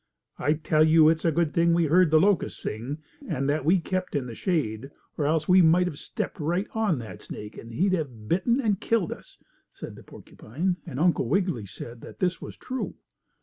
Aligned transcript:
"I 0.39 0.53
tell 0.53 0.83
you 0.83 1.09
it 1.09 1.19
is 1.19 1.25
a 1.25 1.31
good 1.31 1.53
thing 1.53 1.75
we 1.75 1.85
heard 1.85 2.09
the 2.09 2.19
locust 2.19 2.59
sing, 2.59 3.03
and 3.27 3.47
that 3.47 3.63
we 3.63 3.77
kept 3.79 4.15
in 4.15 4.25
the 4.25 4.33
shade, 4.33 4.89
or 5.15 5.27
else 5.27 5.47
we 5.47 5.61
might 5.61 5.85
have 5.85 5.99
stepped 5.99 6.39
right 6.39 6.67
on 6.73 6.97
that 6.97 7.21
snake 7.21 7.55
and 7.55 7.71
he'd 7.71 7.93
have 7.93 8.27
bitten 8.27 8.59
and 8.59 8.81
killed 8.81 9.11
us," 9.13 9.37
said 9.73 9.95
the 9.95 10.01
porcupine, 10.01 10.77
and 10.87 10.99
Uncle 10.99 11.27
Wiggily 11.29 11.67
said 11.67 12.01
that 12.01 12.17
this 12.17 12.41
was 12.41 12.57
true. 12.57 12.95